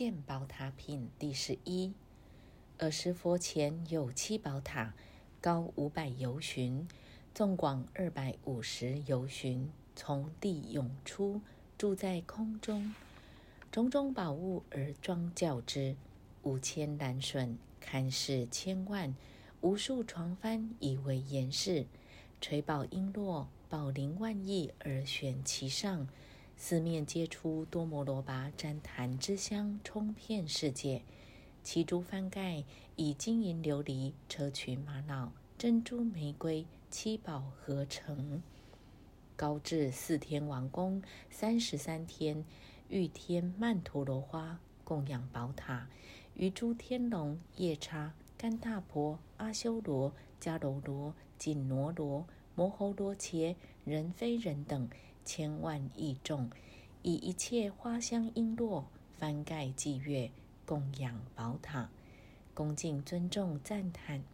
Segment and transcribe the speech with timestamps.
[0.00, 1.92] 建宝塔品第十一。
[2.78, 4.94] 尔时佛前有七宝塔，
[5.42, 6.88] 高五百由旬，
[7.34, 11.42] 纵广二百五十由旬，从地涌出，
[11.76, 12.94] 住在空中。
[13.70, 15.94] 种种宝物而庄教之，
[16.44, 19.14] 五千蓝笋，堪视千万。
[19.60, 21.84] 无数床幡以为岩饰，
[22.40, 26.08] 垂宝璎珞，宝林万亿而悬其上。
[26.62, 31.00] 四面皆出多摩罗跋旃檀之香，充遍世界。
[31.62, 32.64] 其诸翻盖
[32.96, 38.42] 以金银琉璃、砗磲玛瑙、珍珠玫瑰七宝合成，
[39.36, 42.44] 高至四天王宫，三十三天
[42.90, 45.88] 御天曼陀罗花供养宝塔，
[46.34, 53.56] 于诸天龙、夜叉、干闼婆、阿修罗、迦楼罗、紧罗罗、摩吼罗伽、
[53.86, 54.90] 人非人等。
[55.32, 56.50] 千万亿众，
[57.04, 58.82] 以一切花香璎珞
[59.16, 60.28] 翻盖祭月，
[60.66, 61.88] 供养宝塔，
[62.52, 64.24] 恭敬尊重赞叹。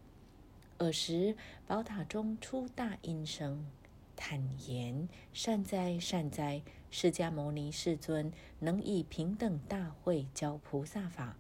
[0.79, 3.67] 尔时，宝塔中出大音声，
[4.17, 6.63] 坦言：“善哉，善哉！
[6.91, 11.37] 释迦牟尼世尊能以平等大慧教菩萨法。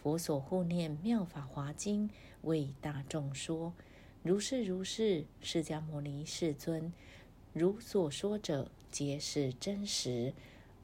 [0.00, 2.08] 佛所护念妙法华经
[2.42, 3.72] 为大众说。
[4.22, 6.92] 如是如是，释迦牟尼世尊
[7.52, 10.32] 如所说者。”皆是真实。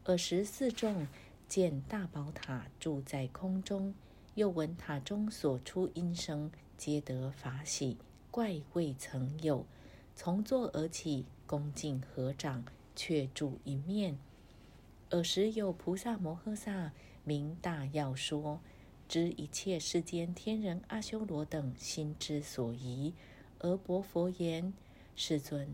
[0.04, 1.06] 尔时四众
[1.48, 3.94] 见大宝塔住在空中，
[4.34, 7.96] 又闻塔中所出音声，皆得法喜，
[8.30, 9.66] 怪未曾有。
[10.14, 14.18] 从座而起，恭敬合掌，却住一面。
[15.10, 16.92] 尔时有菩萨摩诃萨
[17.24, 18.60] 名大要说，
[19.08, 23.12] 知一切世间天人阿修罗等心之所疑，
[23.58, 24.72] 而薄佛言
[25.14, 25.68] ：“世尊。”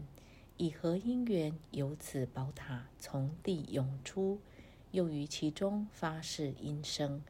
[0.59, 4.39] 以何因缘由此宝塔从地涌出，
[4.91, 7.23] 又于其中发誓音声。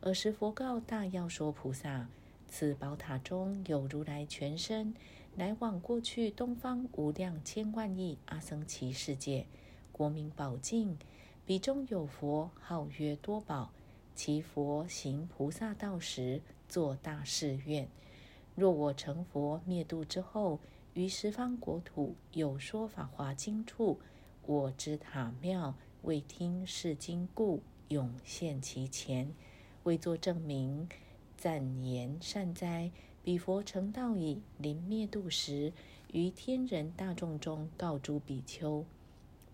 [0.00, 2.08] 尔时佛告大要说菩萨：
[2.48, 4.92] 此宝塔中有如来全身，
[5.36, 9.46] 来往过去东方无量千万亿阿僧祇世界，
[9.92, 10.98] 国名宝镜。
[11.46, 13.70] 彼中有佛号曰多宝，
[14.14, 17.88] 其佛行菩萨道时，作大誓愿：
[18.54, 20.58] 若我成佛灭度之后。
[20.94, 23.98] 于十方国土有说法华经处，
[24.46, 29.34] 我之塔庙未听是经故，永现其前，
[29.82, 30.88] 为作证明。
[31.36, 32.92] 赞言善哉！
[33.24, 35.72] 彼佛成道已，临灭度时，
[36.12, 38.84] 于天人大众中告诸比丘：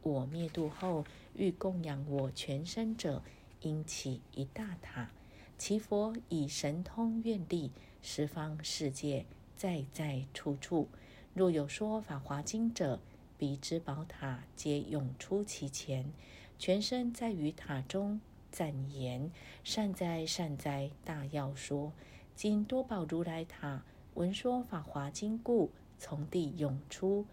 [0.03, 3.23] 我灭度后，欲供养我全身者，
[3.63, 5.11] 应起一大塔。
[5.57, 7.73] 其佛以神通愿力，
[8.03, 9.25] 十方世界
[9.57, 10.87] 在在处处。
[11.33, 12.99] 若有说法华经者，
[13.39, 16.13] 彼之宝塔皆涌出其前，
[16.59, 18.21] 全身在于塔中，
[18.51, 19.31] 赞言：
[19.63, 20.91] 善哉善哉！
[21.05, 21.93] 大要说，
[22.35, 27.25] 今多宝如来塔闻说法华经故，从地涌出，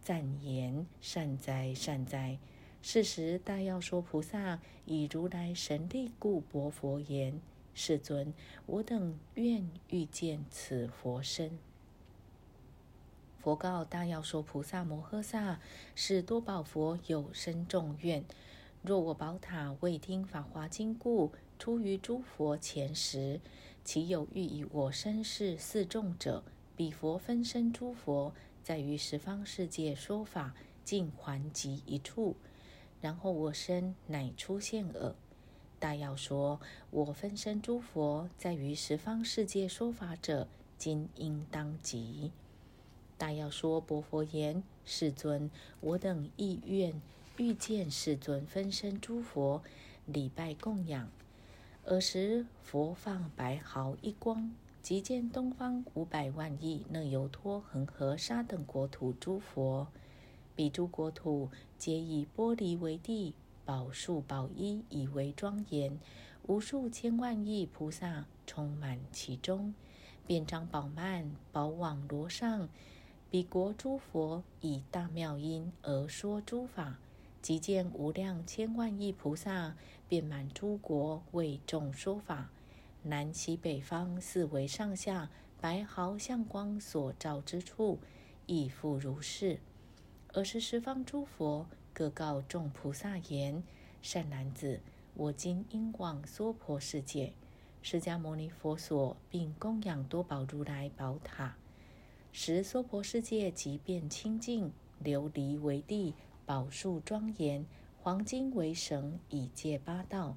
[0.00, 2.38] 赞言：善哉善哉！
[2.80, 7.38] 是时大要说菩萨以如来神力故，薄佛言：
[7.74, 8.32] 世尊，
[8.66, 11.58] 我等愿欲见此佛身。
[13.42, 15.58] 佛告大要说菩萨摩诃萨：
[15.96, 18.24] 是多宝佛有深重愿，
[18.82, 23.40] 若我宝塔未听法华经故，出于诸佛前时，
[23.82, 26.44] 其有欲以我身世四众者，
[26.76, 28.32] 彼佛分身诸佛，
[28.62, 30.54] 在于十方世界说法，
[30.84, 32.36] 尽还集一处，
[33.00, 35.16] 然后我身乃出现耳。
[35.80, 36.60] 大要说：
[36.90, 40.46] 我分身诸佛，在于十方世界说法者，
[40.78, 42.30] 今应当集。
[43.22, 45.48] 大要说：“薄佛言，世尊，
[45.80, 47.00] 我等意愿
[47.36, 49.62] 欲见世尊分身诸佛，
[50.06, 51.08] 礼拜供养。
[51.84, 59.86] 尔时佛放白毫一光，即见东方五百万亿那由托恒河沙等国土诸佛，
[60.56, 63.34] 彼诸国土皆以玻璃为地，
[63.64, 65.96] 宝树宝衣以为庄严，
[66.48, 69.72] 无数千万亿菩萨充满其中，
[70.26, 72.68] 遍张宝曼，宝网罗上。”
[73.32, 76.98] 彼国诸佛以大妙音而说诸法，
[77.40, 79.74] 即见无量千万亿菩萨
[80.06, 82.50] 遍满诸国为众说法。
[83.04, 85.30] 南西北方四维上下
[85.62, 87.98] 白毫相光所照之处，
[88.44, 89.60] 亦复如是。
[90.34, 93.62] 尔时十方诸佛各告众菩萨言
[94.02, 94.82] ：“善男子，
[95.14, 97.32] 我今应往娑婆世界，
[97.80, 101.56] 释迦牟尼佛所，并供养多宝如来宝塔。”
[102.32, 104.72] 时娑婆世界即变清净，
[105.04, 106.14] 琉璃为地，
[106.46, 107.66] 宝树庄严，
[108.00, 110.34] 黄金为绳，以戒八道。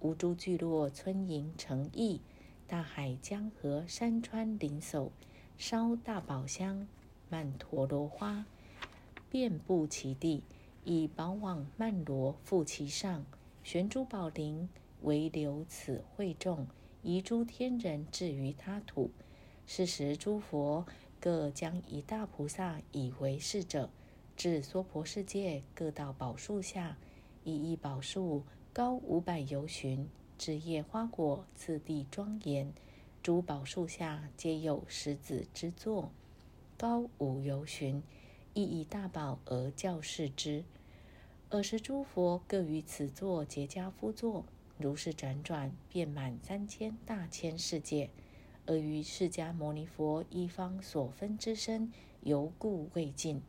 [0.00, 2.20] 无诸聚落村营城邑，
[2.66, 5.10] 大海江河山川林叟，
[5.56, 6.88] 烧大宝香，
[7.30, 8.44] 曼陀罗花
[9.30, 10.42] 遍布其地，
[10.84, 13.24] 以宝网曼罗覆其上，
[13.62, 14.68] 悬珠宝铃，
[15.02, 16.66] 唯留此会众，
[17.02, 19.12] 移诸天人置于他土。
[19.68, 20.86] 是时诸佛
[21.26, 23.90] 各将一大菩萨以为是者，
[24.36, 26.96] 至娑婆世界各道宝树下，
[27.42, 28.44] 一一宝树。
[28.72, 30.08] 高五百由旬，
[30.38, 32.72] 枝叶花果次第庄严。
[33.24, 36.12] 诸宝树下皆有石子之座，
[36.78, 38.04] 高五由旬，
[38.54, 40.62] 亦以大宝而教示之。
[41.50, 44.44] 尔时诸佛各于此座结跏趺坐，
[44.78, 48.10] 如是辗转，遍满三千大千世界。
[48.66, 51.92] 而于释迦牟尼佛一方所分之身，
[52.22, 53.40] 犹故未尽。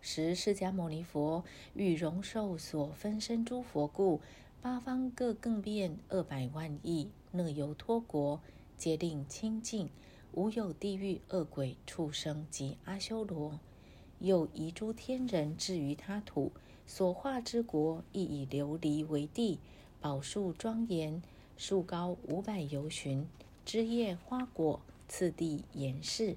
[0.00, 4.20] 时释迦牟尼佛欲容受所分身诸佛故，
[4.60, 8.40] 八方各更变二百万亿那由托国，
[8.76, 9.88] 皆令清净，
[10.32, 13.58] 无有地狱恶鬼畜生及阿修罗。
[14.18, 16.52] 又移诸天人置于他土，
[16.86, 19.58] 所化之国亦以琉璃为地，
[20.00, 21.22] 宝树庄严，
[21.56, 23.26] 树高五百由旬，
[23.64, 26.36] 枝叶花果次第严饰，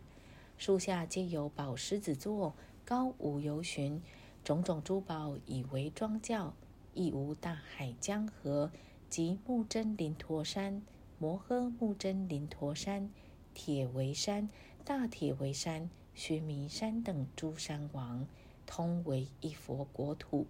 [0.58, 2.54] 树下皆有宝狮子座。
[2.86, 4.02] 高五由旬，
[4.46, 6.54] 种种珠宝以为庄教，
[6.94, 8.72] 亦无大海江河
[9.10, 10.82] 及木真林陀山、
[11.20, 13.10] 摩诃木真林陀山、
[13.54, 14.48] 铁围山、
[14.86, 18.26] 大铁围山、须弥山等诸山王，
[18.66, 20.48] 通为一佛国土。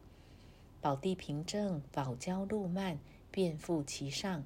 [0.79, 2.99] 宝地平正，宝交路漫，
[3.31, 4.45] 遍覆其上，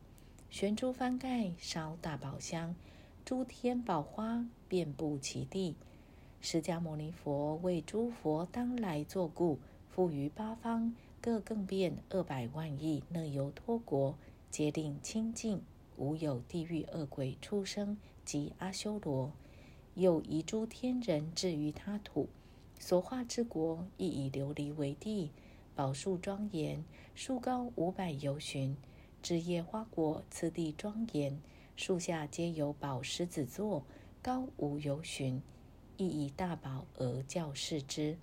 [0.51, 2.75] 悬珠翻盖，烧大宝香，
[3.23, 5.77] 诸天宝花遍布其地。
[6.41, 14.17] 释迦牟尼佛为诸佛当来作故，复于八方各更变二百万亿那由托国，
[14.49, 15.61] 皆令清净，
[15.95, 19.31] 无有地狱恶鬼出生及阿修罗。
[19.95, 22.27] 又移诸天人置于他土，
[22.77, 25.31] 所化之国亦以琉璃为地，
[25.75, 26.83] 宝树庄严，
[27.15, 28.75] 树高五百由旬，
[29.21, 31.39] 枝叶花果次第庄严，
[31.75, 33.83] 树下皆有宝狮子座，
[34.19, 35.41] 高无由旬。
[35.97, 38.17] 亦以大宝而教示之，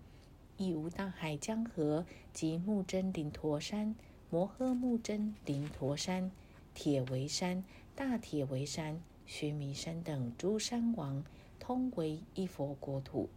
[0.57, 3.95] 亦无大海江河及木真林陀山、
[4.29, 6.33] 摩诃木真林陀山、
[6.75, 7.63] 铁围山、
[7.95, 11.23] 大铁围山、须弥山等诸山王，
[11.61, 13.29] 通为一佛国土。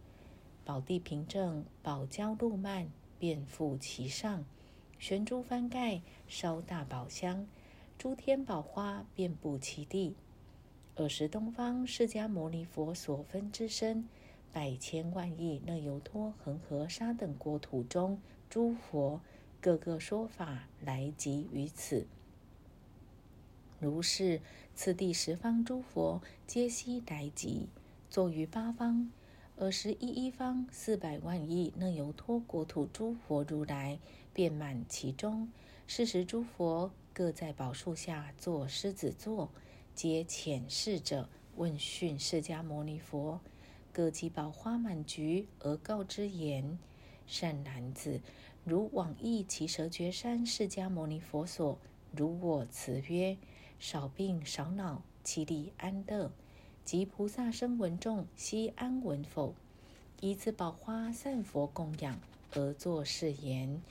[0.64, 4.44] 宝地平正，宝交路漫，遍覆其上，
[5.02, 7.48] 悬珠翻盖，烧大宝香，
[7.98, 10.14] 诸天宝花遍布其地。
[10.94, 14.08] 尔时东方释迦牟尼佛所分之身。
[14.52, 19.20] 百千万亿那由托恒河沙等国土中，诸佛
[19.60, 22.06] 各个说法来集于此。
[23.80, 24.40] 如是，
[24.76, 27.66] 此地十方诸佛皆悉来集，
[28.08, 29.10] 坐于八方。
[29.56, 33.98] 尔时一一方四百万亿那由托国土诸佛如来
[34.32, 35.48] 遍满其中。
[35.86, 39.50] 是时诸佛各在宝树下坐狮子座，
[39.94, 43.40] 皆遣侍者问讯释迦牟尼佛。
[43.92, 46.78] 各集宝花满菊，而告之言
[47.26, 48.22] ：“善男子，
[48.64, 51.78] 如往诣其蛇绝山释迦牟尼佛所，
[52.10, 53.36] 如我辞曰：
[53.78, 56.32] 少病少恼，其力安乐。
[56.84, 59.54] 及菩萨声闻众，悉安闻否？
[60.20, 62.18] 以此宝花散佛供养，
[62.54, 63.82] 而作是言：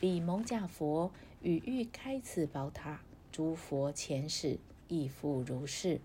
[0.00, 6.00] 彼蒙甲佛与欲开此宝塔，诸佛前世亦复如是。”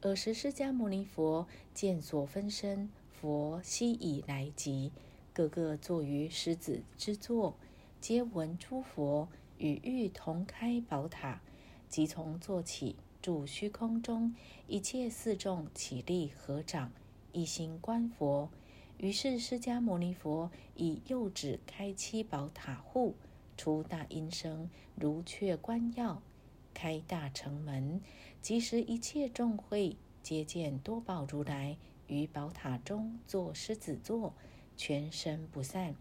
[0.00, 4.92] 尔时，释迦牟尼佛见所分身佛悉以来集，
[5.34, 7.54] 个个坐于狮子之座，
[8.00, 11.42] 皆闻诸佛与欲同开宝塔，
[11.86, 14.34] 即从坐起，住虚空中，
[14.66, 16.90] 一切四众起立合掌，
[17.32, 18.48] 一心观佛。
[18.98, 23.14] 于是，释迦牟尼佛以右指开七宝塔户，
[23.56, 26.20] 出大音声，如雀观耀。
[26.74, 28.00] 开大城门，
[28.42, 31.76] 即时一切众会皆见多宝如来
[32.08, 34.34] 于宝塔中坐狮子座，
[34.76, 35.94] 全身不散，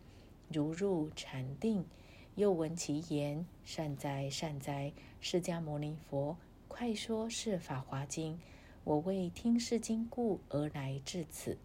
[0.52, 1.86] 如入禅定。
[2.34, 4.92] 又闻其言：“善哉，善哉！
[5.22, 6.38] 释迦牟尼佛，
[6.68, 8.40] 快说是法华经。
[8.84, 11.58] 我为听是经故而来至此。”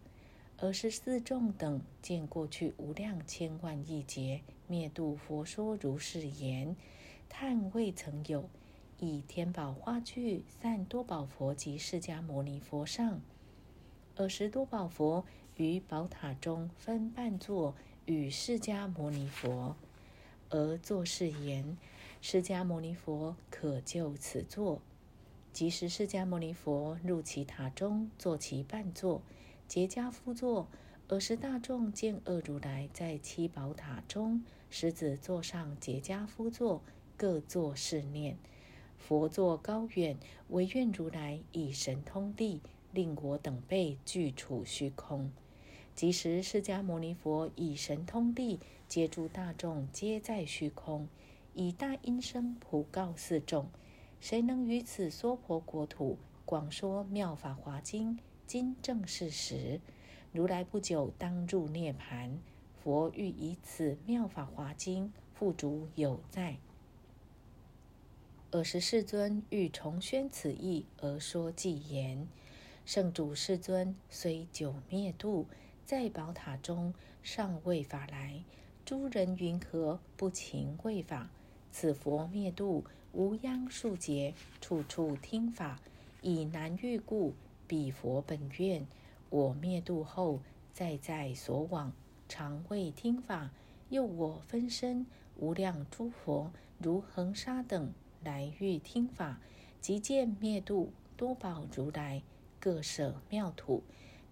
[0.63, 6.77] 而十四众等见过去无量千万亿劫灭度佛说如是言，
[7.27, 8.49] 叹未曾有。
[8.97, 13.19] 以天宝花具散多宝佛及释迦牟尼佛上，
[14.15, 15.25] 尔时多宝佛
[15.57, 19.75] 于宝塔中分半座与释迦牟尼佛，
[20.49, 21.77] 而作是言：
[22.21, 24.81] 释迦牟尼佛可就此座。
[25.51, 29.21] 即时释迦牟尼佛入其塔中，坐其半座，
[29.67, 30.67] 结跏趺坐。
[31.09, 36.81] 尔时大众见恶如来在七宝塔中，狮子座上结跏趺坐，
[37.17, 38.37] 各作是念：
[38.97, 40.17] 佛座高远，
[40.47, 45.29] 唯愿如来以神通力，令我等辈具处虚空。
[45.93, 51.07] 即时释迦牟尼佛以神通力接住大众，皆在虚空，
[51.53, 53.69] 以大音声普告四众。
[54.19, 58.17] 谁能于此娑婆国土广说妙法华经？
[58.45, 59.79] 今正是时，
[60.31, 62.39] 如来不久当入涅盘。
[62.83, 66.57] 佛欲以此妙法华经付诸有在。
[68.51, 72.27] 尔时世尊欲重宣此义而说偈言：
[72.85, 75.47] 圣主世尊虽久灭度，
[75.85, 78.43] 在宝塔中尚未法来。
[78.85, 81.29] 诸人云何不勤为法？
[81.71, 82.83] 此佛灭度。
[83.13, 85.79] 无央数劫，处处听法，
[86.21, 87.33] 以难遇故。
[87.73, 88.85] 彼佛本愿，
[89.31, 90.41] 我灭度后，
[90.75, 91.91] 再在所往，
[92.29, 93.49] 常为听法。
[93.89, 97.91] 又我分身无量诸佛，如恒沙等
[98.23, 99.41] 来遇听法。
[99.81, 102.21] 即见灭度多宝如来，
[102.59, 103.81] 各舍妙土，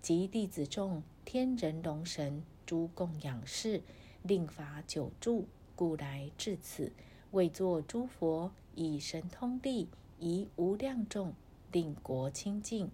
[0.04, 3.82] 及弟子众、天人龙神诸供养事，
[4.22, 6.94] 令法久住，故来至此，
[7.32, 8.52] 为作诸佛。
[8.76, 9.88] 以神通力，
[10.20, 11.34] 以无量众，
[11.72, 12.92] 令国清净。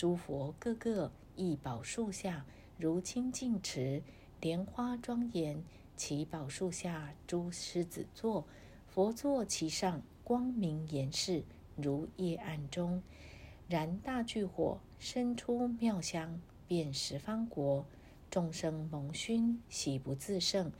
[0.00, 2.46] 诸佛个个一宝树下，
[2.78, 4.02] 如清净池，
[4.40, 5.62] 莲花庄严。
[5.94, 8.46] 其宝树下诸狮子座，
[8.88, 11.44] 佛座其上，光明严饰，
[11.76, 13.02] 如夜暗中
[13.68, 17.84] 燃大炬火，生出妙香，遍十方国。
[18.30, 20.72] 众生蒙熏，喜不自胜。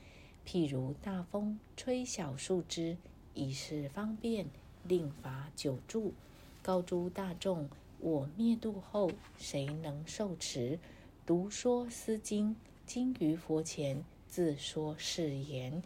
[0.47, 2.97] 譬如大风吹小树枝。
[3.35, 4.47] 以是方便，
[4.83, 6.15] 令法久住。
[6.63, 7.69] 告诸大众：
[8.01, 10.79] 我灭度后，谁能受持？
[11.25, 12.55] 读说思经，
[12.85, 15.81] 经于佛前，自说是言：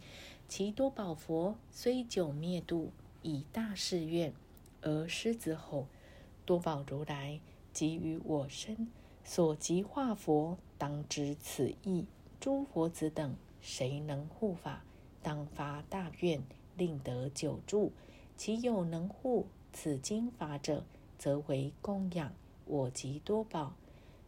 [0.48, 2.90] 其多宝佛虽久灭度，
[3.22, 4.32] 以大誓愿，
[4.80, 5.86] 而狮子吼：
[6.44, 7.38] 多宝如来
[7.72, 8.88] 即于我身，
[9.22, 12.06] 所即化佛，当知此意。
[12.40, 14.82] 诸佛子等，谁能护法？
[15.22, 16.42] 当发大愿。
[16.78, 17.90] 令得久住，
[18.36, 20.84] 其有能护此经法者，
[21.18, 22.32] 则为供养
[22.64, 23.74] 我及多宝。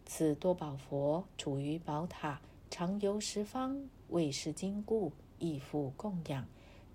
[0.04, 2.40] 此多宝佛处于宝塔，
[2.70, 6.46] 常游十方，为是经故，亦复供养。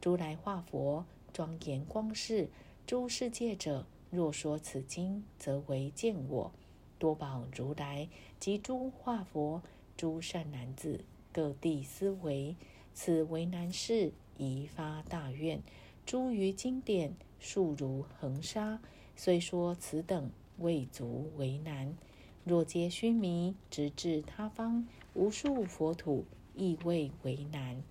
[0.02, 2.50] 如来化佛，庄严光世，
[2.86, 6.52] 诸世界者，若说此经，则为见我。
[6.98, 8.10] 多宝如来
[8.40, 9.62] 及诸化佛，
[9.96, 12.56] 诸善男子，各地思维，
[12.94, 14.14] 此为难事。
[14.38, 15.62] 宜发大愿，
[16.08, 18.82] 诸于经典数如恒沙，
[19.16, 21.96] 虽说此等未足为难。
[22.44, 27.82] 若皆须弥，直至他方无数佛土，亦未为难。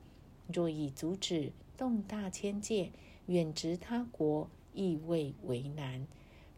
[0.53, 2.91] 若以足止动大千界，
[3.27, 6.07] 远直他国，亦未为难。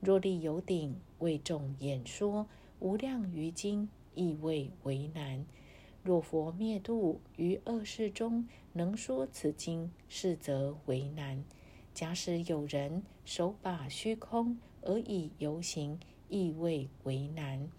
[0.00, 2.46] 若立有顶为众演说
[2.80, 5.46] 无量于经，亦未为难。
[6.02, 11.44] 若佛灭度于恶世中，能说此经，是则为难。
[11.94, 17.70] 假使有人手把虚空而以游行，亦未为难。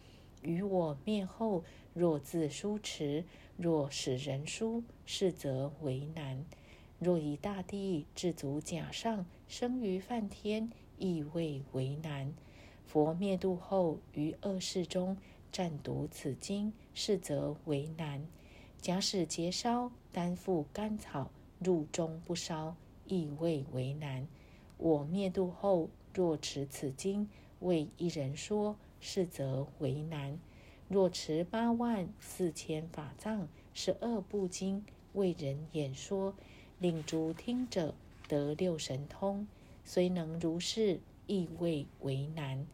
[0.41, 3.25] 于我灭后，若自书持，
[3.57, 6.45] 若使人书，是则为难。
[6.97, 12.33] 若以大地至足甲上，生于梵天，亦未为难。
[12.85, 15.17] 佛灭度后，于恶世中。
[15.51, 18.25] 暂读此经，是则为难。
[18.81, 22.75] 假使节烧，担负甘草，入中不烧，
[23.07, 24.27] 亦未为难。
[24.77, 30.39] 我灭度后，若持此经，为一人说，是则为难。
[30.87, 34.83] 若持八万四千法藏，十二部经，
[35.13, 36.33] 为人演说，
[36.79, 37.95] 令诸听者
[38.27, 39.47] 得六神通，
[39.83, 42.67] 虽能如是，亦未为难。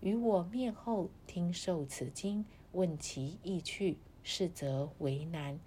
[0.00, 5.58] 于我灭后听受此经，问其意趣，是则为难。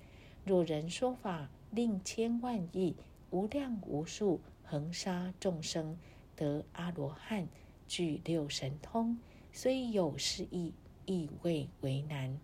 [0.45, 2.95] 若人说法，令千万亿
[3.29, 5.98] 无量无数恒沙众生
[6.36, 7.48] 得阿罗汉，
[7.88, 9.17] 具六神通，
[9.51, 10.74] 虽有是意，
[11.05, 12.39] 亦未为难。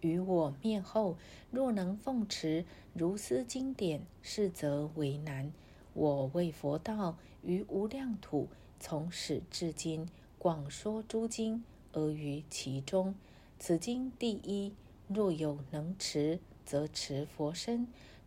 [0.00, 1.16] 于我灭后，
[1.50, 2.64] 若能奉持
[2.94, 5.52] 如斯经典，是则为难。
[5.94, 10.08] 我为佛道于无量土，从始至今。
[10.38, 13.14] 广说诸经，而于其中。
[13.58, 14.74] 此经第一，
[15.08, 17.86] 若有能持，则持佛身；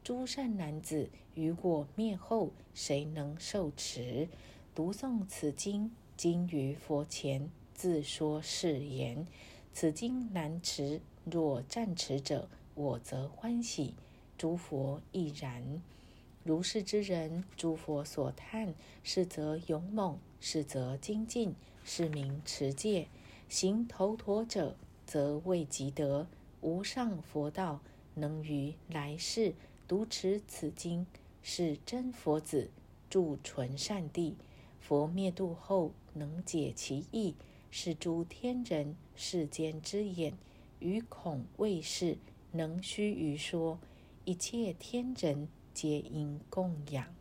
[0.09, 4.27] 诸善男子，于我灭后，谁能受持？
[4.73, 9.27] 读诵此经，今于佛前自说是言：
[9.71, 13.93] 此经难持，若暂持者，我则欢喜。
[14.35, 15.79] 诸佛亦然。
[16.43, 18.73] 如是之人，诸佛所叹，
[19.03, 23.07] 是则勇猛，是则精进，是名持戒。
[23.47, 24.75] 行头陀者，
[25.05, 26.25] 则未及得
[26.61, 27.79] 无上佛道，
[28.15, 29.53] 能于来世
[29.89, 31.07] 读持此经，
[31.41, 32.69] 是真佛子，
[33.09, 34.37] 住纯善地。
[34.79, 37.33] 佛灭度后，能解其意，
[37.71, 40.37] 是诸天人世间之眼，
[40.77, 42.19] 于恐未是，
[42.51, 43.79] 能须于说，
[44.25, 47.18] 一切天人皆应供养。